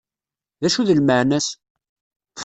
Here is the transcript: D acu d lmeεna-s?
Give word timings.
D 0.61 0.63
acu 0.67 0.81
d 0.87 0.89
lmeεna-s? 0.99 1.47